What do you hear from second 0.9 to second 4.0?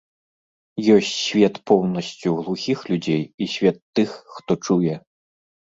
Ёсць свет поўнасцю глухіх людзей і свет